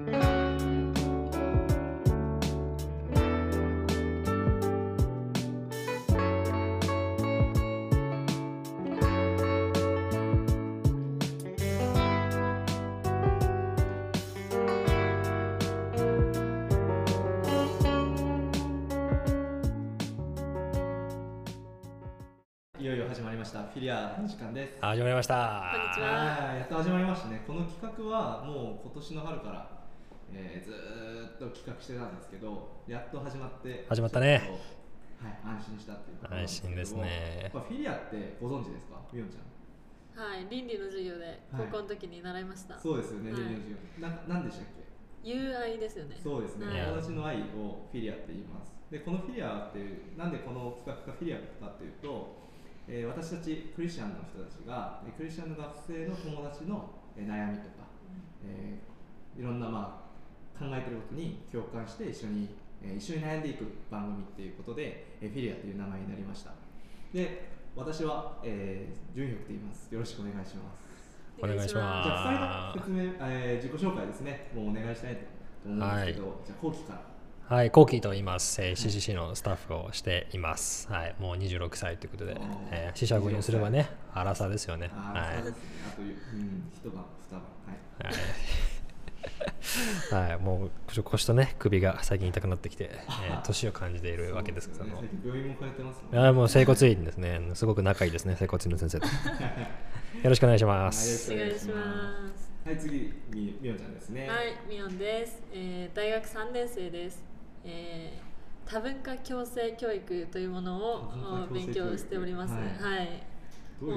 [0.00, 0.02] い
[22.86, 23.60] よいよ始まりました。
[23.60, 24.78] フィリアの時間です。
[24.80, 25.72] 始まりました。
[25.72, 26.06] こんにちは。
[26.48, 27.44] はいやっと始まりましたね。
[27.46, 29.83] この企画はもう今年の春から、
[30.32, 34.42] えーずーっと企画してたんですけどやっと始まって始まったね。
[35.20, 37.50] はい安心したっていうところなん安心ですけどもね。
[37.54, 39.00] まあ、フィリアってご存知ですか？
[39.12, 39.44] みおんちゃん。
[40.14, 42.78] はい、倫理の授業で高校の時に習いました。
[42.78, 43.40] そうですよね、はい。
[43.40, 44.08] 倫理の授業。
[44.08, 44.84] ななんでしたっけ？
[45.24, 46.16] 友愛ですよね。
[46.22, 46.76] そうですね、はい。
[46.76, 48.74] や友達の愛をフィリアって言います。
[48.90, 52.36] で、このフィリアっていう、なんでこの企画がフィリアかっていうと、
[52.86, 57.88] えー私たちクリスチャンの人たちが、えークリスチャンの学生の友達の、えー悩みとか、
[58.44, 60.03] えーいろんな、まあ、
[60.58, 62.48] 考えてることに共感して一緒に、
[62.82, 66.52] えー一緒に悩んでいく番組っていうことで、えーフィリアという名前になりました。
[67.12, 69.92] で、私は、えー、純百と言います。
[69.92, 70.84] よろしくお願いします。
[71.42, 77.14] お願いしますじゃあ、2人の説明、えー自己紹介ですね、もうお願いしたいと思うんですけど、じゃあ、後期から。
[77.56, 80.90] はい、コーキーと言います、えー CCC のスタッフをしています。
[80.90, 82.40] はい、もう26歳ということで
[82.70, 84.90] えー、死者誤入すればね、荒さですよね。
[84.94, 85.58] はいそうですね。
[85.86, 87.40] あと、うん、一晩、二晩。
[87.40, 88.06] はい。
[88.06, 88.14] はい、
[90.10, 95.02] はい、もう腰とね、首が最近痛くなってきて、えー年を感じているわけですけども。
[95.02, 99.06] ね病院も通ってますもんいやもう整骨院ですね、すごく仲いいですね、整骨院の先生と。
[100.22, 101.32] よろしくお願いします。
[101.32, 101.74] お願いしま
[102.36, 102.52] す。
[102.64, 104.28] はい、次、みみおちゃんですね。
[104.28, 105.42] はい、みおんです。
[105.52, 107.22] えー大学3年生です。
[107.64, 108.34] えー
[108.66, 112.54] 多文化共生教育というものを勉強しております。
[112.54, 113.33] ははい。
[113.80, 113.96] どういう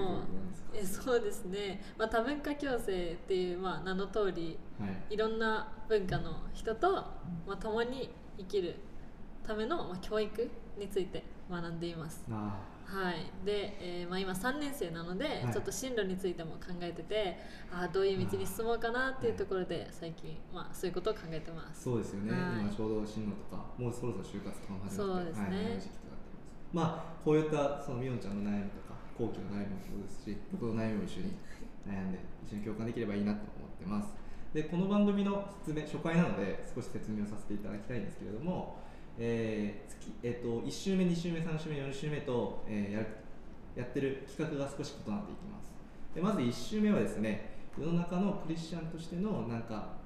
[0.74, 5.14] えそうですね、まあ、多文化共生っていう、まあ、名の通りはい。
[5.16, 6.92] いろんな文化の人と、
[7.48, 8.76] まあ、共に生きる
[9.46, 12.24] ための、まあ、教育について学んでいます。
[12.30, 17.38] あはい、で、えーまあ、今3年生なので、はいちょっと進路についても考えてて
[17.70, 21.84] あーどういう道に進もうかなっていうところで最近、まあ、そういうことを考えてまあ、す。
[21.84, 22.32] そうですよね。
[22.32, 26.70] はい今ちょうど進路とか、もうそろそろ就活とかも始まって、そうですねはい、時期となっています。
[26.72, 26.82] ま
[27.20, 31.34] あ、こういったそのみおちゃんの悩みとか、後期の悩みもそうですし、僕の悩みも一緒に
[31.88, 34.14] 悩んで、一緒に共感できればいいなと思ってます。
[34.54, 38.78] で、この番組の説明、初回なので、少し説明をさせていただきたいんですけれども、
[39.20, 43.08] えー月えっと1週目、2週目、3週目、4週目と、えーやる
[43.76, 45.72] やってる企画が少し異なっていきます。
[46.16, 49.98] でまず1週目はですね、世の中のクリスチャンとしてのなんか、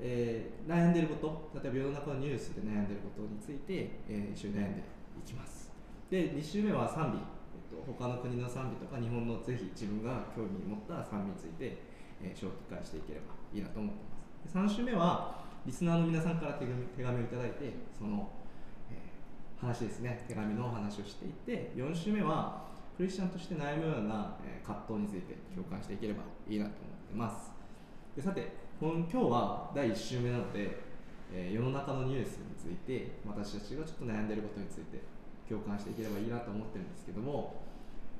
[0.00, 4.82] えー悩んでいること、例えば世の中のニュースで悩んでいることについて、えー一緒に悩んでい
[5.26, 5.70] きます。
[6.10, 11.78] で、2週目は賛美、えっと、他の国の賛美とか日本のぜひ自分が興味持った賛美について、
[12.20, 14.00] えー紹介していければいいなと思って
[14.52, 14.74] ます。
[14.74, 18.30] で3週目はリスナーの皆さんから手紙手紙をいただいて、その、
[18.90, 22.66] えー話ですね、手紙のお話をしていて、4週目は
[22.96, 27.50] クリスチャンとして悩むような、えー葛藤について共感していければいいなと思ってます。
[28.16, 30.78] でさて今日は第1週目なので、
[31.32, 35.02] えー世の中のニュースについて私たちがちょっと悩んでいることについて
[35.48, 37.62] 共感していければいいなと思ってるんですけども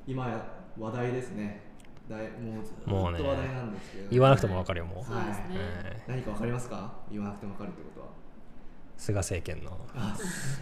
[0.07, 0.43] 今や
[0.79, 1.69] 話題ですね。
[2.09, 3.23] もうずっと話題
[3.55, 5.05] なんですけど、言わなくてもわかるよ、もう。
[5.05, 6.91] そうですねえ何かわかりますか？
[7.11, 8.07] 言わなくてもわかるってことは。
[8.07, 8.11] ー
[8.97, 9.79] 菅政権の。
[9.95, 10.17] あ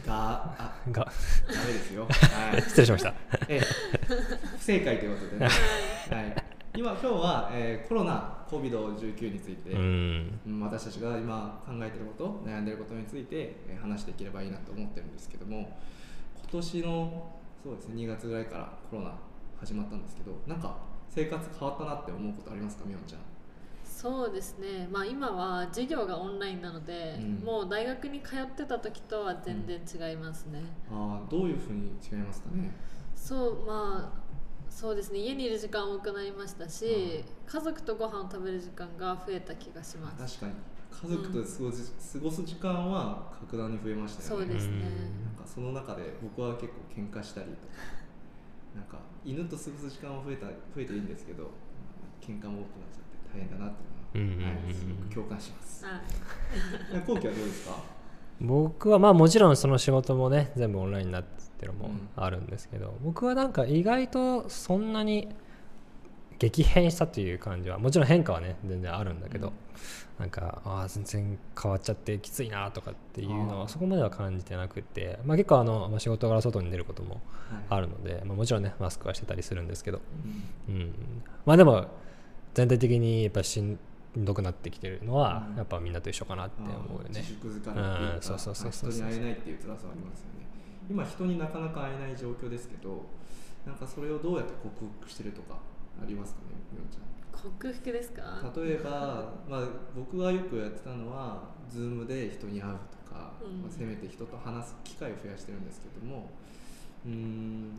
[0.05, 1.05] があが。
[1.05, 2.03] ダメですよ。
[2.11, 2.61] はい。
[2.63, 3.15] 失礼しました。
[3.49, 3.61] ええ。
[4.59, 5.47] 不正解ということでね、
[6.11, 6.35] はい、
[6.77, 10.41] 今今日は、えーコロナ COVID-19 について、うん。
[10.49, 15.79] うん私たちが今考えていること悩んでいることについてえー話していければいいなと思ってるんですけども
[16.51, 19.13] 今年のそうですね2月ぐらいからコロナ
[19.61, 20.77] 始まったんですけどなんか
[21.09, 22.85] 生活変わったなって思うことありますか？
[22.87, 23.21] みおんちゃん。
[23.85, 27.35] そうですね、まあ、今は授業がオンラインなので、うん。
[27.43, 29.81] もう大学に通ってた時とは全然
[30.11, 30.61] 違いますね。
[30.91, 32.71] あーどういうふうに違いますかね？
[33.15, 34.27] そうまあ
[34.69, 35.21] そうですね。
[35.21, 40.39] 家にいる時間多くなりましたし、家族とご飯を食べる時間が増えた気がします。
[40.39, 40.53] 確かに
[41.03, 44.47] 家族と過ごす,、過ごす時間は格段に増えましたよね。
[44.47, 44.73] そうですね。
[44.73, 44.81] うん
[45.27, 47.59] なんかその中で僕は結構喧嘩したりとか。
[48.77, 51.51] なんか犬と過ごす時間は増えた増えていいんですけど
[52.21, 53.75] 喧嘩も多くなっちゃって大変だなっ
[54.13, 55.85] ていうのは、はい、すごく共感します。
[55.87, 57.01] はい。
[57.07, 57.77] 後期はどうですか？
[58.41, 61.25] 僕はまあもちろんその仕事もね全部オンラインになっ
[61.59, 62.09] てるのもうん。
[62.23, 65.29] あるんですけど、僕はなんか意外とそんなに
[66.39, 69.55] 激変したという感じはもちろん変化はね全然あるんだけど、うん。
[70.19, 77.21] なんかああ全然変わっちゃってきついなとかっていうのはそこまでは感じてなくて、まあ、結構あの、まあ、仕事から外に出ることも
[77.69, 80.01] あるので、まあ、もちろんねマスクはしてたりするんですけど、
[80.69, 80.75] うん。
[80.75, 80.93] うん、
[81.45, 81.87] まあでも
[82.55, 83.79] 全体的にやっぱしん
[84.17, 85.57] どくなってきてるのは、うん。
[85.57, 87.21] やっぱみんなと一緒かなって思うよね。
[87.21, 88.91] 自粛疲れっていうか、うんそうそうそうそう。
[88.91, 90.37] 人に会えないっていう辛さはありますよね。
[90.89, 93.05] 今人になかなか会えない状況ですけど
[93.67, 95.59] なんかそれをどうやって克服してるとか
[96.03, 97.07] ありますかねみおちゃん。
[97.33, 98.23] 克服ですか？
[98.57, 102.75] 例えば、まあ、僕がよくやってたのは Zoom で人に会う
[103.07, 103.63] とか、うん。
[103.63, 106.31] まあ、せめて人と話す機会を増やしてるんですけども
[107.05, 107.71] うーん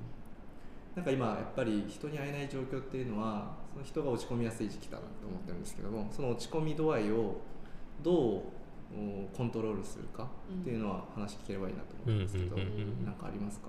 [0.96, 7.42] なんか今やっぱり人に会えない状況っていうのはその人が落ち込みやすい時期だなと思ってるんですけどもその落ち込み度合いを
[8.02, 8.42] どう
[8.96, 10.28] おコントロールするか
[10.62, 12.68] っていうのは話聞ければいいなと思うんですけど、うんうん
[13.20, 13.68] かありますか、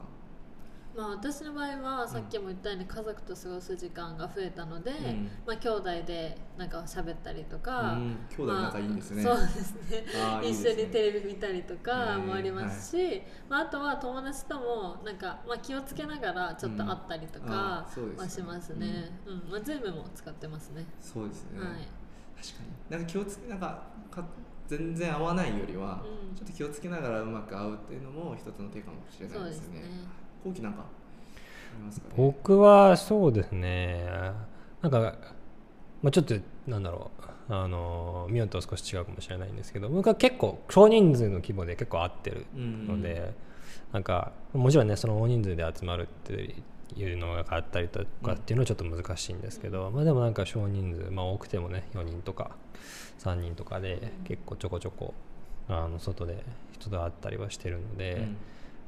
[0.98, 5.30] まあ私の場合はさっきも言ったように家族と過ごす時間が増えたので、うん。
[5.46, 8.16] まあ兄弟でなんか喋ったりとか、うん。
[8.36, 10.04] 兄弟仲いいんですね、まあ、そうですね。
[10.42, 17.86] 一緒にテレビ見たりとかねもありますし、まあ、あとは友達ともなんか、まあ、気をつけながらちょっと会ったりとか
[18.16, 19.12] はしますね。
[19.24, 19.50] うん。
[19.52, 20.84] まあ、Zoom も使ってますね。
[21.00, 21.68] そうですね、はい。
[22.42, 22.98] 確かに。
[22.98, 24.24] なんか気をつけなんかか
[24.66, 26.34] 全然合わないよりは、うん。
[26.34, 29.78] ちょっと気をつけながらうまく合うっていうのも一つの手かもしれないですよね。
[29.78, 30.84] そうですね後期なんかあ
[31.78, 32.14] りますかね？
[32.16, 34.04] 僕はそうですね。
[34.82, 35.14] なんか、
[36.02, 36.34] まあ、ちょっと
[36.66, 37.24] なんだろう。
[37.50, 43.32] あのミオンとは少し違うかもしれないんですけど僕は結構少人数の規模で結構合ってるので、
[43.90, 46.54] なんかもちろんねその大人数で集まるって
[46.94, 52.50] いうのがあったりとかっていうのはちょっと難しいんですけど、まあでもなんか少人数、まあ、多くてもね4人とか
[53.20, 55.14] 3人とかで結構ちょこちょこ
[55.70, 58.12] あの外で人と会ったりはしてるので。
[58.16, 58.36] うん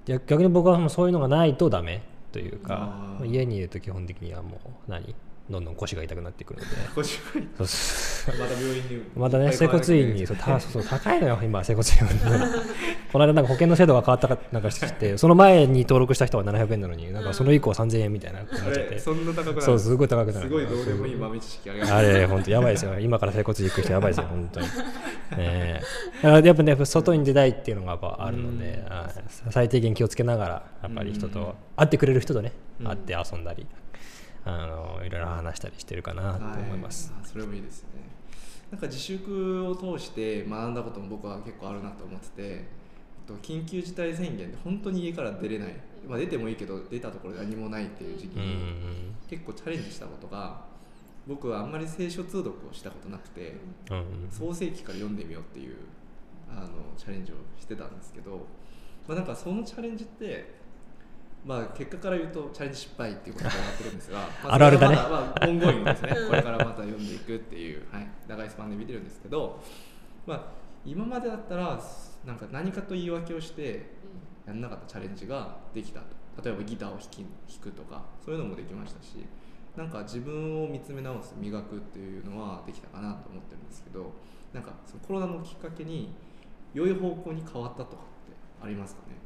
[0.07, 2.03] 逆逆に僕はもうそういうのがないとダメ
[2.33, 2.95] というか
[3.25, 5.15] 家にいると基本的にはもう何
[5.51, 6.77] どんどん腰が痛くなってくるので。
[8.39, 9.03] また病院に。
[9.17, 12.07] またね整骨院にそうたそう高いのよ今整骨院。
[12.31, 12.63] は
[13.13, 20.47] この間なんか保険の制度が変わったかなんかしてその前に登録した人は700円なのになんかその以降3000円みたいななっちゃあってれそんな高くなるそうすごい高くなる。
[20.47, 22.99] すごいどうでもいい豆知識ありがとうあれ、本当やばいですよ。
[23.01, 24.67] 今から整骨院行く人やばいですよ、本当に。
[25.37, 26.23] ええ。
[26.23, 28.85] だからやっぱね、外に出たいっていうのがやっぱあるので、
[29.51, 31.33] 最低限気をつけながら、やっぱり人うん。
[31.33, 32.87] と、会ってくれる人とね、うん。
[32.87, 33.67] 会って遊んだり、
[34.45, 37.13] あのいろいろ話したりしてるかなと思います。
[37.13, 37.23] はい。
[37.23, 37.89] あそれもいいですね。
[38.71, 42.67] なんか自粛を通して学んだことも僕は結構あるなと思っててえ
[43.25, 45.75] っと緊急事態宣言で本当に家から出れない、
[46.09, 50.61] まあ、出てもいいけど出たところで何もないっていう時期に結構チャレンジしたことが
[51.27, 53.57] 僕はあんまり聖書通読をしたことなくて
[54.31, 55.77] 創世記から読んでみようっていう
[56.49, 58.47] あのチャレンジをしてたんですけど、
[59.07, 60.60] まあ、なんかそのチャレンジって
[61.45, 64.97] まあ結果から言うとチャレンジ失敗っていうことになってるんですが まあるあるだね。
[64.97, 69.61] まあオンゴですねうんこれからまた読んでいくっていう、はい、長いスパンで見てるんですけど、
[70.27, 70.43] まあ、
[70.85, 71.81] 今までだったら
[72.27, 73.91] なんか何かと言い訳をして
[74.47, 76.21] やんなかったチャレンジができたと。
[76.43, 77.27] 例えばギターを弾き弾
[77.61, 79.17] くとかそういうのもできましたし
[79.77, 84.13] なんか自分を見つめ直す磨くっていうのはできたかなと思ってるんですけど
[84.53, 86.13] なんかそのコロナのきっかけに
[86.75, 87.97] 良い方向に変わったとかっ
[88.29, 89.17] てありますかね？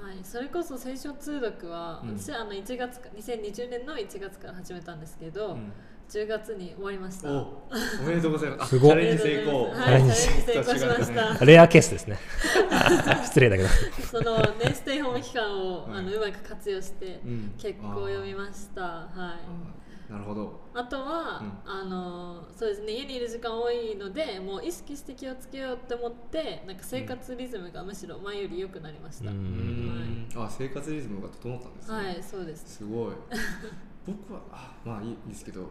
[0.00, 5.72] はい、それこそ聖書通読は、うん私あの1月か2020年の1月から始めたんですけど、うん
[6.08, 7.30] 10月に終わりました。
[7.30, 7.68] お
[8.00, 11.44] おめでとうございます あすごっチャレンジ成功はい、チャレンジ成功しました。
[11.44, 12.16] レアケースですね。
[13.24, 13.68] 失礼だけど。
[14.10, 18.82] そのねステイホーム期間を、はいあのうまく活用してうん結構読みました。
[18.82, 19.87] はい。
[20.10, 20.60] なるほど。
[20.74, 21.70] あとは、うん。
[21.70, 30.28] あのそうですね家にいる時間多いのでもう意識して気をつけようって思ってなんか生活リズムがむしろ前より良くなりました、ううん。
[30.28, 31.96] んあ生活リズムが整ったんですね。
[31.96, 32.76] はいそうです。
[32.78, 33.12] すごい。
[34.06, 35.68] 僕はあまあいいいいですけどど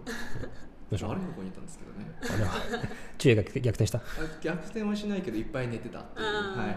[0.92, 1.12] うしよう。
[1.12, 2.12] 悪い方向に行ったんですけどね。
[2.22, 2.84] あでも
[3.18, 3.98] 注意が逆転した？
[3.98, 4.02] あ
[4.42, 6.26] 逆転はしないけどいっぱい寝てたっていう。
[6.58, 6.76] はい。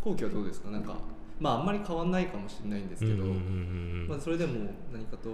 [0.00, 0.70] 後期はどうですか？
[0.70, 0.94] なんか
[1.40, 3.34] まああんまり変わんないかもしれないんですけど、うんうんうんう
[4.04, 4.08] ん。
[4.08, 5.30] まあ、それでも何かと。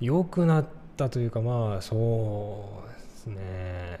[0.00, 3.98] 良くなったというかまあそうですね。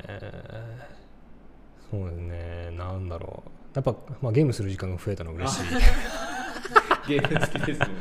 [1.90, 2.70] そうですね。
[2.76, 3.50] なんだろう。
[3.74, 5.62] やっぱ、まあ、ゲームする時間が増えたのは嬉しい。
[7.08, 7.92] ゲーム好きですよね。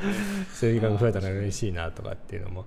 [0.54, 2.66] そういう時間が増えたのは嬉しいなとかっていうのも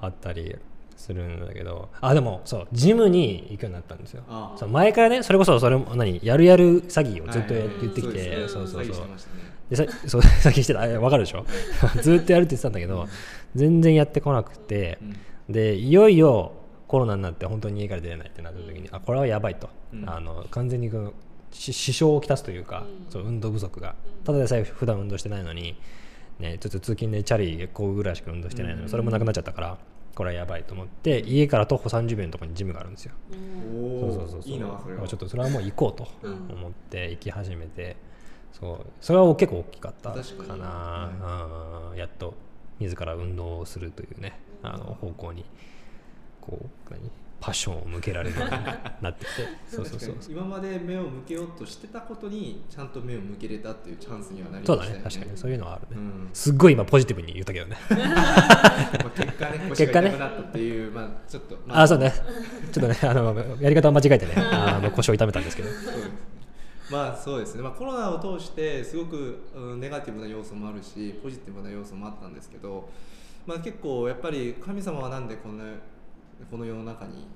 [0.00, 0.56] あったり
[0.96, 1.88] するんだけど。
[2.00, 4.22] あでもそうジムに行くようになったんですよ。
[4.28, 8.92] あそう前からねそれこそそれも何やるやる詐欺をずっとやはい言ってきて、ですねそうそうそう。
[8.92, 9.42] 詐欺してましたね。
[9.70, 10.82] でさそう 先してた。
[10.82, 11.44] あ分かるでしょ。
[12.02, 13.08] ずっとやるって言ってたんだけど
[13.54, 15.16] 全然やってこなくて、うん
[15.52, 16.52] でいよいよ
[16.86, 20.10] コロナになって本当に家から出れないってなった時に、あこれはやばいと、うん。
[20.10, 21.12] あの完全にこの
[21.52, 23.12] し支障をきたすというか、うん。
[23.12, 24.24] そう運動不足が、うん。
[24.24, 25.78] ただでさえ普段運動してないのに、
[26.40, 28.88] ね、ちょっと通勤でチャリこぐぐらいしか運動してないのに、うん。
[28.88, 29.78] それもなくなっちゃったから
[30.16, 33.12] これはやばいと思って家から徒歩30秒のところにジムがあるんですよ。
[33.30, 34.52] そうそうそうそう。
[34.52, 35.06] いいなそれは。
[35.06, 36.32] ちょっとそれはもう行こうとうん。
[36.52, 37.96] 思って行き始めて、
[38.52, 38.86] そう。
[39.00, 40.60] それは結構大きかった確かに。
[40.60, 41.96] な、うん。
[41.96, 42.34] やっと
[42.80, 45.44] 自ら運動をするというねあの方向に
[46.40, 47.10] こう何？
[47.40, 48.50] パッションを向けられるように
[49.00, 49.48] なってきて。
[49.66, 55.16] そうそうそう今まで目を向けようとしてたことにちゃんと目を向けれたっていうチャンスにはなりそうましたよねだね。
[55.16, 55.38] 確かに。
[55.38, 56.30] そういうのはあるね、うん。
[56.34, 57.76] すっごい今ポジティブに言ったけどね。
[57.88, 60.10] まあ結果ね腰結果ね。
[60.10, 61.88] が痛くなったっていうまあちょっと、まあ。
[61.88, 62.12] そうね。
[62.72, 64.34] ちょっとねあのやり方を間違えてね。
[64.36, 65.70] あの腰を痛めたんですけど。
[66.90, 72.88] まあそうですね、まあ、コロナを通してすごく、うん、ネガティブな要素もあるしポジティブな要素もあったんですけど、
[73.46, 75.64] まあ、結構やっぱり神様はなんでこの
[76.50, 77.26] この世の中に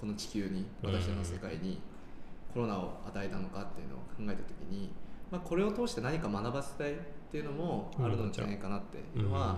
[0.00, 1.80] この地球に私たちの世界に
[2.52, 4.90] コロナを与えたのかっていうのを考えた時に、
[5.30, 6.96] まあ、これを通して何か学ばせたいっ
[7.30, 9.56] ていうのもあるのじゃないかなっていうのは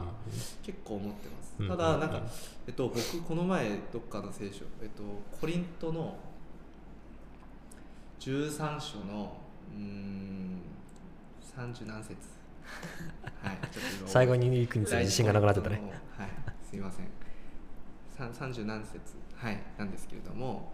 [0.63, 1.55] 結構思ってます。
[1.59, 1.69] うん。
[1.69, 2.23] ただなんか、
[2.67, 5.03] えっと、僕この前どっかの聖書、えっと、
[5.41, 6.17] コリントの
[8.21, 9.37] 13章の
[9.75, 10.61] うーん
[11.57, 12.17] 30何節
[13.43, 13.59] はい。
[13.73, 15.83] ちょっと今最後に行くについて自信がなくなってたね。
[16.17, 16.29] はい。
[16.69, 17.07] すいません。
[18.17, 19.01] さ30何節。
[19.37, 19.61] はい。
[19.79, 20.73] なんですけれども。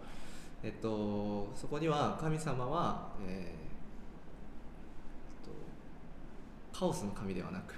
[0.61, 3.45] えっとそこには神様はえーえっ
[6.73, 7.75] とカオスの神ではなく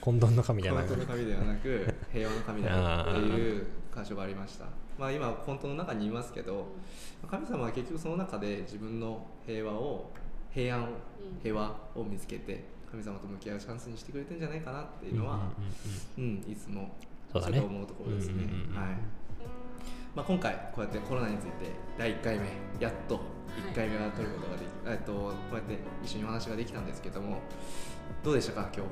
[0.00, 4.64] 混沌の神じゃない混沌の神ではなく 平和の神だっていう箇所がありました。
[4.98, 6.66] まあ今混沌の中にいますけど
[7.30, 10.10] 神様は結局その中で自分の平和を
[10.50, 10.88] 平安
[11.40, 15.40] 平和を見つけて神様と向き合うチャンスにしてくれてんじゃないかなっていうのは、
[16.16, 16.52] うんうんうんうん。
[16.52, 16.90] いつも
[17.32, 18.76] ちょっと思うところですね、うんうんうんうん。
[18.76, 18.88] はい。
[20.14, 22.46] まあ、今回こうやってコロナについて第1回目
[22.80, 23.20] やっと
[23.70, 27.38] 1回目は取ることができ、えっとこうやって一緒にお話ができたんですけども
[28.24, 28.84] どうでしたか今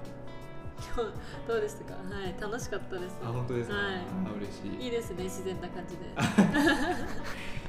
[0.77, 0.87] 日？
[0.95, 1.95] 今日どうでしたか？
[1.95, 3.17] はい楽しかったです。
[3.25, 4.85] あ本当ですか、はあ嬉しいい。
[4.85, 6.03] いいですね自然な感じで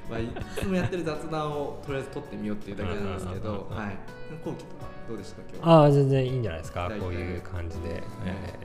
[0.10, 3.98] まあ、いつもやってる雑談をとりあえず撮ってみようっていうだけなんですけど、はい。
[4.44, 5.42] 後期とかどうでした？
[5.54, 6.90] 今日ああ全然いいんじゃないですか。
[7.00, 8.56] こういう感じで、え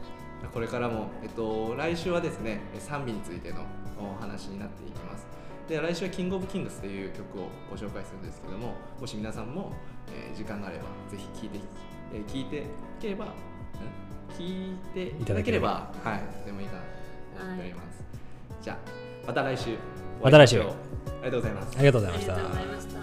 [0.53, 3.65] これからも、えっと、来週はですね、賛美についての
[3.99, 5.27] お話になっていきます。
[5.69, 9.73] で、来週はキングオブキングスという曲をご紹介するんですけども、もし皆さんも、
[10.13, 11.61] えー時間があれば、ぜひ聴いて、
[12.15, 12.63] えー聞いてい
[13.01, 13.29] ければ、ん？
[14.37, 16.81] 聞いていただければ、はい、でもいいかな
[17.39, 18.03] と思っております。
[18.63, 18.77] じゃあ、
[19.27, 19.77] また来週。
[20.23, 20.61] また来週。
[20.61, 20.65] あ
[21.25, 21.75] りがとうございます。
[21.75, 21.79] ー。
[21.79, 22.35] ありがとうございました。
[22.35, 23.02] ありがとうございました